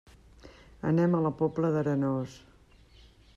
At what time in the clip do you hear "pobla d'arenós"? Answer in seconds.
1.41-2.39